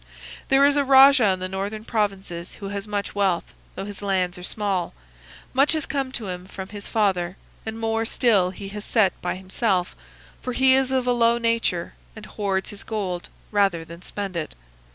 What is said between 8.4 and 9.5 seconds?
he has set by